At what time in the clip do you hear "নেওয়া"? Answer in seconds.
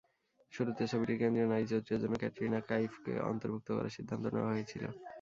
4.27-4.53